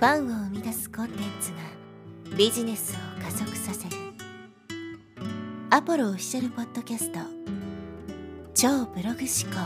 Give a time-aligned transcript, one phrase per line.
[0.00, 3.96] ファンを生み出すコンテンツがビジネスを加速させる。
[5.68, 7.18] アポロオフィシャルポッドキャスト。
[8.54, 9.60] 超ブログ思考。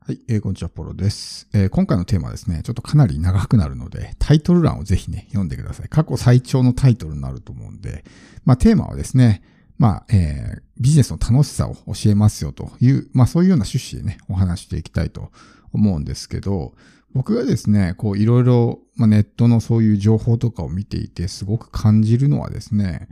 [0.00, 5.88] はい、えーこんにちは、ポロです、えー今回のテーマはですね、ちょっとかなり長くなるので、タイトル欄をぜひね、読んでください。
[5.88, 8.04] 過去最長のタイトルになると思うんで、
[8.44, 9.40] まあテーマはですね、
[9.80, 15.30] まあ、えービジネスの楽しさを教えますよという、まあそういうような趣旨でね、お話していきたいと
[15.74, 16.72] 思うんですけど、
[17.12, 23.08] 僕がですね、こういろいろ、まあ、ネットのそういう情報とかを見ていてすごく感じるのはですね、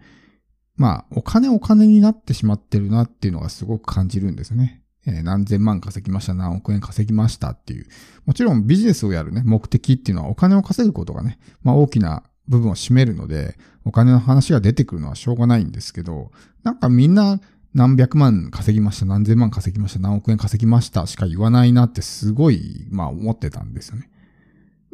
[0.76, 4.82] まあ、お金お金になってしまってるなっていうのがすごく感じるんですよね。
[5.06, 7.86] えー何千万稼ぎました、何億円稼ぎましたっていう。
[8.24, 17.40] もちろんビジネスをやるね、目的っていうのはお金を稼ぐことがね、まあ大きな部分を占めるので、お金の話が出てくるのはしょうがないんですけど、なんかみんな
[17.74, 24.10] 何百万稼ぎました、何千万稼ぎました、何億円稼ぎましたしか言わないなってすごい、まあ思ってたんですよね。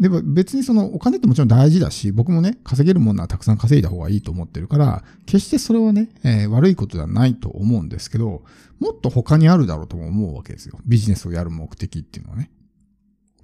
[0.00, 8.42] でも別にそのお金ってもちろん大事だし、僕もね、稼げるものはたくさん稼いだ方がいいと思ってるから、決してそれはね、えー悪いことではないと思うんですけど、
[8.80, 10.78] もっと他にあるだろうとも思うわけですよ。
[10.84, 12.50] ビジネスをやる目的っていうのはね。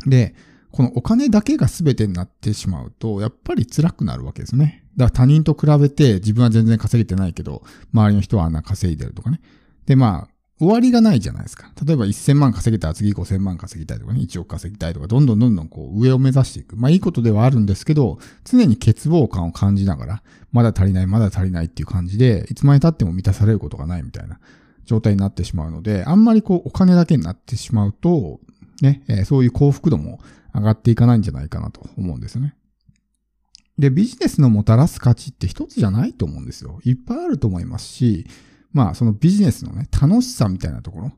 [0.07, 0.35] で、
[0.73, 4.85] このお金だけが全てになってしまうと、やっぱり辛くなるわけですね。
[4.97, 9.41] だから他人と比べて自分は全然稼げてないけど、周りの人はあんな稼いでるとかね。
[9.87, 11.73] で、まあ、終わりがないじゃないですか。
[11.85, 16.77] 例えば1000万稼げたら次5000万稼ぎたいとかね、1億稼ぎたいとか、どんどんどんどんこう上を目指していく。
[16.77, 24.39] まあいいことではあるんですけど、常に欠乏感を感じながら、まだ足りない、まだ足りないっていう感じで、いつまで経っても満たされることがないみたいな
[24.85, 28.41] 状態になってしまうので、あんまりこうお金だけになってしまうと、
[28.83, 30.21] ね、そういう幸福度も
[30.55, 32.55] 上がっていかないんじゃないかなと思うんですよね。
[33.79, 36.81] で、ビジネスのもたらす価値って一つじゃないと思うんですよ。
[36.85, 38.27] いっぱいあると思いますし、
[38.73, 41.13] まあそのビジネスのね、楽しさみたいなところ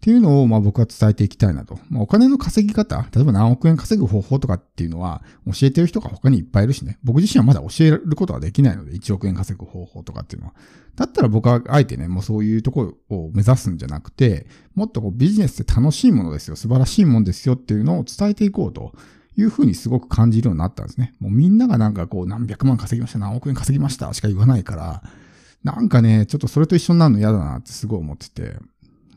[0.00, 1.78] っていうのをまあ僕は伝えていきたいなと。
[1.90, 6.98] まあお金の稼ぎ方、例えば何億円稼ぐ方法とかっていうのは教えてる人が他にいっぱいいるしね。
[7.04, 10.54] 僕自身はまだ教えることができないので、1億円稼ぐ方法とかっていうのは。
[10.96, 18.94] だったら僕はあえてね、もうそういうところを目指すんじゃなくて、もっとこうビジネスって楽しいものですよ、素晴らしいもんですよっていうのを伝えていこうと
[19.36, 21.12] いうふうにすごく感じるようになったんですね。
[21.20, 25.02] もうみんながなんかこう何百万稼ぎました、何億円稼ぎましたしか言わないから、
[25.62, 28.56] なんかね、ちょっとそれと一緒になるの嫌だなってすごい思ってて。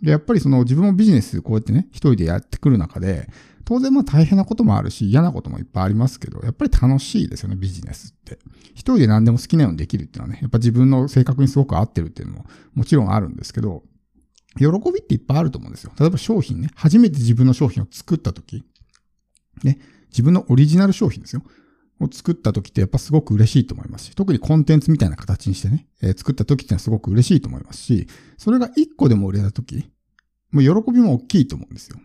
[0.03, 3.29] で、やっぱりその自分もビジネスこうやってね、一人でやってくる中で、
[3.65, 8.37] 当然まあ大変なこともあるし、嫌なこともいっぱいありますけど、やっぱり楽しいですよね、ビジネスって。
[8.73, 13.83] 一人で何でも好きなようにできるっていうのはね、やっぱ自分の性格にすごく合ってるっていうのももちろんあるんですけど、
[14.57, 15.93] 喜びっていっぱいあると思うんですよ。
[15.97, 18.65] 例えば商品ね、初めて自分の商品を作った時、
[19.63, 21.43] ね、自分のオリジナル商品ですよ。
[21.99, 29.89] を作った時ってやっぱすごく嬉しいと思いますし、特にコンテンツみたいな形にしてね、えー作った時ってのはすごく嬉しいと思いますし、それが一個でも売れた時、
[30.53, 31.97] もう喜びも大きいと思うんですよ。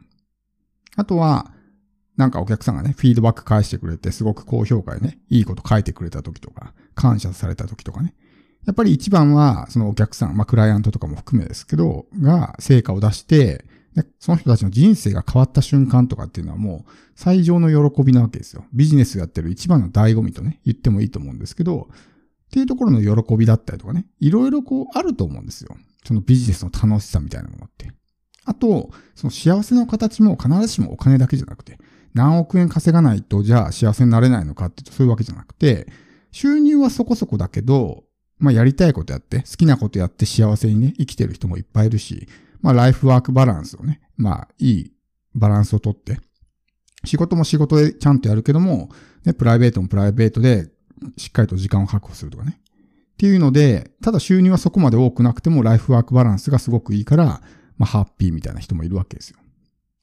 [0.96, 1.52] あとは、
[2.16, 8.14] なんかお客さんがね、フィードバック返してくれて、すごく高評価でね、いいこと書いてくれた時とか、感謝された時とかね。
[8.66, 13.64] やっぱり一番は、そのお客さん、まあクライアントとかも含めですけど、が成果を出して、
[13.94, 18.64] でその人たちの人生が変わった瞬間とかっていうのはもう最上の喜びなわけですよ。
[18.72, 25.76] ビジネスやってる一番の醍醐味とね、言ってもいいと思うんですけど、っていうところの喜びだったりとかね、いろいろこうあると思うんですよ。
[26.04, 27.92] そのビジネスの楽しさみたいなものって。
[28.48, 31.78] あと、その幸せの形も必ずしもお金だけじゃなくて、
[32.14, 35.86] 何億円稼がないとじゃあ幸せになれないのかってうとそういうわけじゃなくて、
[36.32, 38.04] 収入はそこそこだけど、
[38.38, 42.26] まあやりたいことやって、好きなことやって幸せにね、生きてる人もいっぱいいるし、
[42.62, 44.92] まあライフワークバランスをね、まあいい
[45.34, 46.18] バランスをとって、
[47.04, 48.88] 仕事も仕事でちゃんとやるけども、
[49.24, 50.70] ね、プライベートもプライベートで
[51.18, 52.58] しっかりと時間を確保するとかね。
[53.12, 57.42] っていうので、ただ収入はそこまで多くなくてもライフワークバランスがすごくいいから、
[57.78, 59.38] まあハッピーみたいな人もいるわけですよ。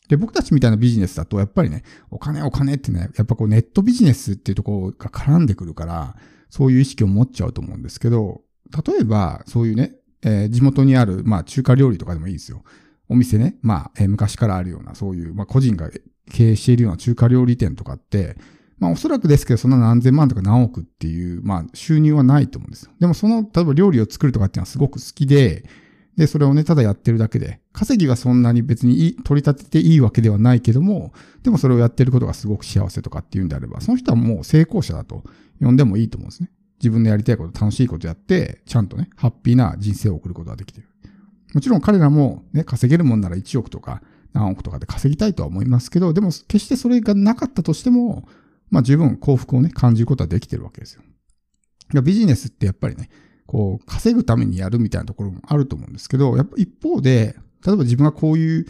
[0.07, 6.15] で、僕たちみたいなビジネスだと、やっぱりね、お金お金ってね、やっぱこうネットビジネスっていうところが絡んでくるから、
[6.49, 8.41] そういう意識を持っちゃうと思うんですけど、
[8.85, 12.63] 例えば、そういうね、えー地元にある、まあ中華料理とかでもいいですよ。
[13.09, 15.89] お店ね、まあ、えー昔からあるような、そういう、まあ個人が
[16.31, 18.37] 経営しているような中華料理店とかって、
[18.77, 22.91] まあおそらくですけど、そんな何千万とか何億っていう、まあ収入はないと思うんですよ。
[22.99, 25.67] でもその、例えば料理を作るとかっていうのはすごく好きで、
[26.17, 31.13] で、それをね、ただやってるだけで、稼ぎはそんなに別にいい取り立てていいわけではないけども、
[31.43, 35.23] でもそれをやってることがすごく幸せとかっていうんであれば、その人はもう成功者だと
[35.59, 36.51] 呼んでもいいと思うんですね。
[36.79, 40.89] 自分のやりたいこと、楽しいことやって、ちゃんとね、ハッピーな人生を送ることができている。
[41.53, 44.01] もちろん彼らもね、稼げるもんなら1億とか
[44.33, 48.27] 何億とかで稼ぎたいとは思いますけど、でも決してそれがなかったとしても、
[48.69, 52.01] まあ十分幸福をね、感じることはできてるわけですよ。
[52.01, 53.09] ビジネスってやっぱりね、
[53.47, 58.65] こう、稼ぐためにやるみたいなところもあると思うんですけど、やっぱ一方で、例えば自分がこういう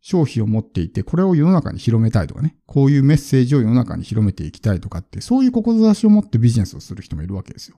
[0.00, 7.76] 商品を持っていて、これを世の中に広めたいとかね、こういうメッセージを世の中に広めていきたいとかって、そういう志を持ってビジネスをする人もいるわけですよ。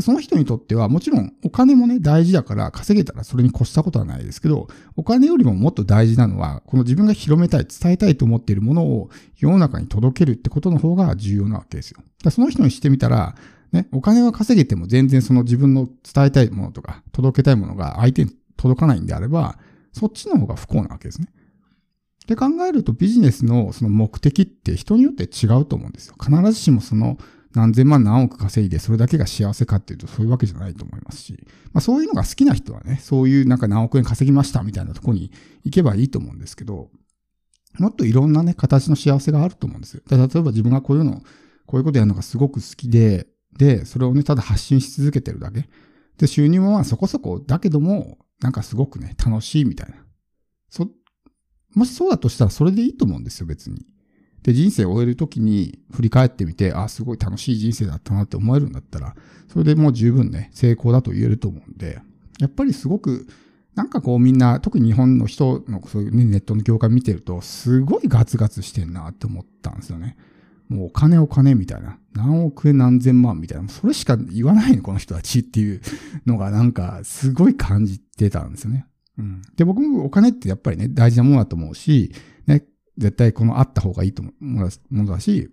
[0.00, 12.00] その人にとっては、もちろんお金もね、大事だから稼げたらそれに越したことはないですけど、お金よりももっと大事なのは、この自分が広めたい、伝えたいと思っているものを世の中に届けるってことの方が重要なわけですよ。
[12.30, 13.36] その人にしてみたら、
[13.72, 19.58] ね、お金は稼げても全然その自分の伝えたいものとか、届けたいものが相手に届かないんであれば、
[19.92, 21.28] そっちの方が不幸なわけですね。
[22.26, 26.16] で考えるとビジネスのその目的って人によって違うと思うんですよ。
[26.20, 27.18] 必ずしもその
[27.54, 35.30] 何千万何億稼いでそれだけが幸せかっていうとそういうわけじゃないと思いますし、まあそういうのが好きな人はね、そういうなんか何億円稼ぎましたみたいなとこに
[35.64, 36.90] 行けばいいと思うんですけど、
[37.78, 40.02] もっといろんなね、形の幸せがあると思うんですよ。
[40.10, 41.22] 例えば自分がこういうの、
[41.66, 43.26] こういうことやるのがすごく好きで、
[43.58, 45.68] で、それをね、ただ発信し続けてるだけ。
[46.18, 49.96] で、収入もまあそこそこだけども、なんかすごくね、楽しいみたいな。
[50.68, 50.88] そ、
[51.74, 53.86] もしそうだとしたらそれでいいと思うんですよ、別に。
[54.42, 59.16] で、人生を終えるときに振り返ってみて、あ、すごい楽しい人生だったなって思えるんだったら、
[59.48, 62.00] それでもう十分ね、成功だと言えると思うんで、
[62.38, 63.26] やっぱりすごく、
[63.74, 70.16] なんかこうみんな、特に日本の人のそういう、ね、ネットの業界見てると、すごいガツガツしてんなって思ったんですよね。
[70.68, 71.98] もうお金お金みたいな。
[72.14, 73.68] 何億円何千万みたいな。
[73.68, 75.80] それしか言わないの、この人たちっていう
[76.24, 78.86] のがなんかすごい感じてたんですよね。
[79.18, 79.42] うん。
[79.56, 82.12] で、僕もお金ってやっぱりね、大事なものだと思うし、
[82.46, 82.64] ね、
[82.98, 85.50] 絶対このあった方がいいと思うものだし、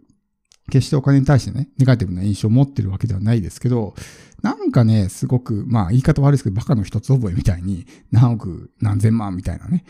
[0.72, 3.96] 決してお金に対してね、ネガティブな印象を持ってるわけではないですけど、
[4.42, 9.84] なんかね、すごく、まあ言い方悪いですけど、バカの一つ覚えみたいに、何億何千万みたいなね。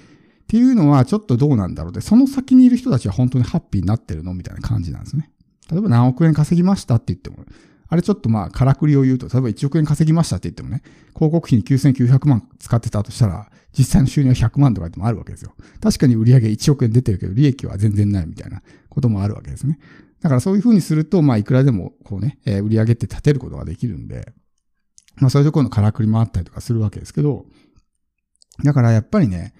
[0.43, 5.31] っていうのはちょっとどうなんだろうで、その先にいる人たちは本当にハッピーになってるのみたいな感じなんですね。
[5.71, 7.45] 例えば何億円稼ぎましたって言っても、
[7.87, 10.81] あれちょっとまあ、からくりを言うと、例えば1億円稼ぎましたって言ってもね、
[11.15, 15.53] 広告費に9900万使ってたとしたら、実際の収入は100万とかでもあるわけですよ。
[15.81, 19.79] 確かに売上1億円出てるけど、利益は全然ないみたいなこともあるわけですね。
[20.21, 24.33] だからそういうふうにすると、まあ、いくらでも、こうね、えー、売上って立てることができるんで、
[25.17, 27.45] まあ、そういうところのからくりもあったりとかするわけですけど、
[28.63, 29.53] だからやっぱりね、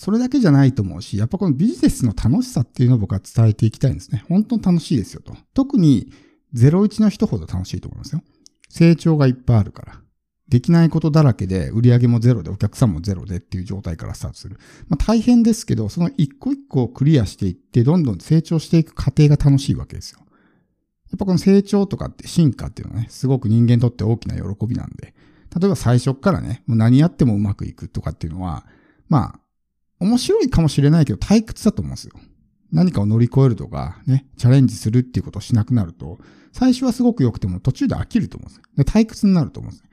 [0.00, 4.24] それだけじゃないと思うし、やっぱこのビジネスの楽しさっていうのを僕は伝えていきたいんですね。
[4.30, 5.36] 本当に楽しいですよと。
[5.52, 6.10] 特に
[6.54, 8.22] 01の人ほど楽しいと思いますよ。
[8.70, 10.00] 成長がいっぱいあるから。
[10.48, 14.56] できないことだらけで、売り上げもゼロで、お客さんもゼロでっていう状態からスタートする。
[14.88, 20.20] まあ大変ですけど、その一個一個をクリアしていって、どんどん成長していく過程が楽しいわけですよ。
[21.10, 25.12] やっぱこの成長とかって進化っていうのはね、すごく人間にとって大きな喜びなんで、
[25.54, 28.64] 例えば最初からね、もう何やってもうまくいくとかっていうのは、
[29.10, 29.40] まあ、
[30.00, 32.14] 面白いかもしれないけど退屈だと思うんですよ。
[32.72, 36.18] 何かを乗り越えるとか、ね、チャレンジするっていうことをしなくなると、
[36.52, 39.84] 最初はすごく良くても途中で飽きると思うんですで退屈になると思うんです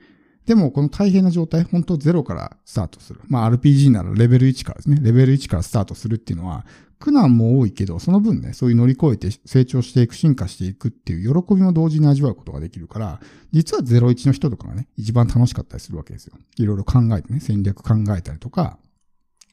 [0.48, 3.20] でも、この大変な状態、本当ゼロからスタートする。
[3.28, 4.98] まあ、RPG ならレベル1からですね。
[5.02, 6.64] レベル1からスタートするっていうのは、
[6.98, 13.20] 苦難も多いけど、その分ね、そういう乗り越えて成長していく、進化していくっていう喜びも同時に味わうことができるから、
[13.52, 16.32] 実は01の人とかがね、一番楽しかったりするわけですよ。
[16.56, 18.78] いろいろ考えてね、戦略考えたりとか、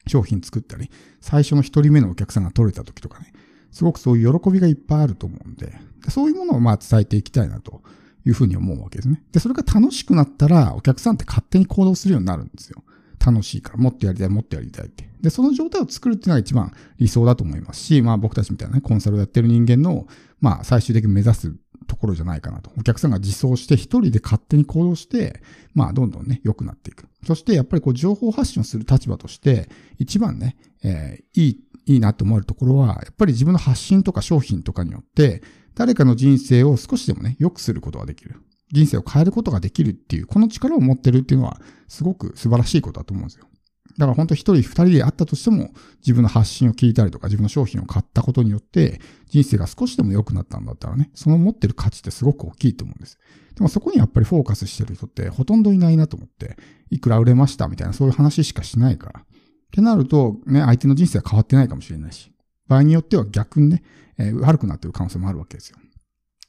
[0.06, 3.32] 商品作ったり、最初の一人目のお客さんが取れた時とかね、
[3.70, 5.72] すごくそういう喜びがいっぱいあると思うんで、
[6.08, 7.82] そういうものをまあ伝えていきたいなと
[8.24, 9.22] いうふうに思うわけですね。
[9.32, 12.82] で、それが楽しくなったら、お客さんって勝手に行動するようになるんですよ。
[13.24, 15.08] 楽しいから、もっとやりたい、もっとやりたいって。
[15.20, 20.06] で、その状態を作るっていうのが一番理想だと思いますし、まあ僕たちみたいなね、コンサルをやってる人間の、
[20.40, 21.54] まあ最終的に目指す
[21.86, 22.70] ところじゃないかなと。
[22.78, 25.42] お客さんが自走して一人で勝手に行動して、
[25.74, 27.06] まあどんどんね、良くなっていく。
[27.26, 35.42] そしてやっぱりこう情報発信をする立場として、一番ね、えー、いい、いいなと思えるところは、やっぱり自分の発信とか商品とかによって、
[35.74, 38.40] 誰かの人生を少しでもね、良くすることができる。
[38.72, 43.46] 人生を変えることができるっていう、この力を持ってるっていうのは、すごく素晴らしいことだと思うんですよ。
[43.98, 53.18] だから本当一人二人であったとしても、自分の発信を聞いたりとか、自分の商品を買ったことによって、人生が少しでも良くなったんだったらね、その持ってる価値ってすごく大きいと思うんです。
[53.54, 56.56] でもそこにやっぱりフォーカスしてる人ってほとんどいないなと思って、
[56.90, 59.20] いくら売れましたみたいなそういう話しかしないから。
[59.20, 59.24] っ
[59.72, 62.32] てなると、ね、相手の人生は変わってないかもしれないし、
[62.68, 63.82] 場合によっては逆にね、
[64.18, 65.78] えー、悪くなってる可能性もあるわけですよ。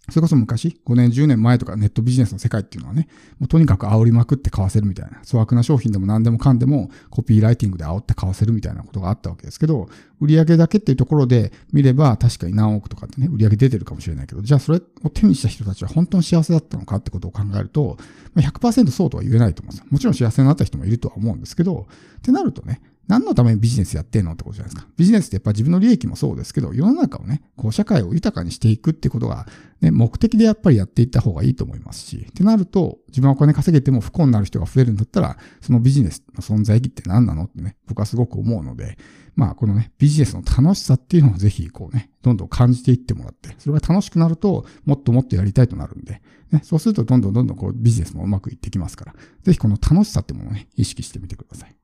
[0.10, 3.10] それこそ昔、5年、10年前とかネットビジネスの世界っていうのはね、
[3.40, 9.90] もうとにかく煽りまくって買わせるみたいな、粗悪な商品でも何でもかんでもコピーライティングで煽って買わせるみたいなことがあったわけですけど、
[10.22, 17.98] 売上だけっていうところで見れば確かに何億とかってね、売上出てるかもしれないけど、じゃあそれを手にした人たちは本当に幸せだったのかってことを考えると、
[18.36, 19.88] 100%そうとは言えないと思うんですよ。
[19.90, 21.88] もちろん幸せになった人もいるとは思うんですけど、
[22.18, 24.90] ってなるとね、何のためにビジネスやってんのってことじゃないですか。
[24.98, 29.48] ビジネスってやっぱ自分の利益もそうですけど、世の中をね、こう社会を豊かにしていくってことが、
[29.80, 38.98] ね、目的でやっぱりやっていった方がいいと思いますし、ってなると、自分はお金稼げても不幸になる人が増えるんだったら、そのビジネスの存在意義って何なのってね、僕はすごく思うので、
[39.36, 46.22] まあこのね、ビジネスの楽しさっていうのをぜひこうね、どんどん感じていってもらって、それが楽しくなると、もっともっとやりたいとなるんで、
[46.52, 51.76] ね、そうするとどんどんどんどんこうビジネスもうまくいってきますから、ぜひこの楽しさってものをね、意識してみてください。